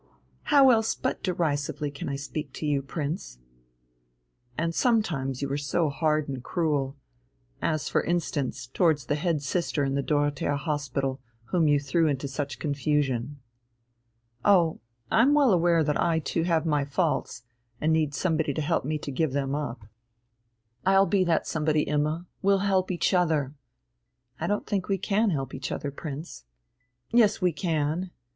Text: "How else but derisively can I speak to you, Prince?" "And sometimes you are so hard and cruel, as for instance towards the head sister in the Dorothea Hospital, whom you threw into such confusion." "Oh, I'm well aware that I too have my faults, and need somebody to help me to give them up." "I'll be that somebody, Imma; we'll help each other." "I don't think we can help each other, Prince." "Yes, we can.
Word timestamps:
"How 0.45 0.71
else 0.71 0.95
but 0.95 1.21
derisively 1.21 1.91
can 1.91 2.09
I 2.09 2.15
speak 2.15 2.53
to 2.53 2.65
you, 2.65 2.81
Prince?" 2.81 3.37
"And 4.57 4.73
sometimes 4.73 5.43
you 5.43 5.51
are 5.51 5.57
so 5.59 5.89
hard 5.91 6.27
and 6.27 6.43
cruel, 6.43 6.97
as 7.61 7.87
for 7.87 8.01
instance 8.03 8.65
towards 8.65 9.05
the 9.05 9.13
head 9.13 9.43
sister 9.43 9.83
in 9.83 9.93
the 9.93 10.01
Dorothea 10.01 10.55
Hospital, 10.55 11.21
whom 11.51 11.67
you 11.67 11.79
threw 11.79 12.07
into 12.07 12.27
such 12.27 12.57
confusion." 12.57 13.41
"Oh, 14.43 14.79
I'm 15.11 15.35
well 15.35 15.51
aware 15.53 15.83
that 15.83 16.01
I 16.01 16.17
too 16.17 16.41
have 16.45 16.65
my 16.65 16.83
faults, 16.83 17.43
and 17.79 17.93
need 17.93 18.15
somebody 18.15 18.55
to 18.55 18.61
help 18.63 18.83
me 18.83 18.97
to 18.97 19.11
give 19.11 19.33
them 19.33 19.53
up." 19.53 19.85
"I'll 20.83 21.05
be 21.05 21.23
that 21.25 21.45
somebody, 21.45 21.83
Imma; 21.83 22.25
we'll 22.41 22.65
help 22.65 22.89
each 22.89 23.13
other." 23.13 23.53
"I 24.39 24.47
don't 24.47 24.65
think 24.65 24.87
we 24.87 24.97
can 24.97 25.29
help 25.29 25.53
each 25.53 25.71
other, 25.71 25.91
Prince." 25.91 26.43
"Yes, 27.11 27.39
we 27.39 27.53
can. 27.53 28.09